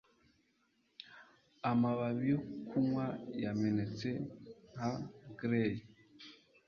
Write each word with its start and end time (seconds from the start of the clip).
Amababi 1.71 2.23
yo 2.31 2.39
kunywa 2.67 3.05
yamenetse 3.43 4.09
nka 4.73 4.89
Grail 5.37 5.77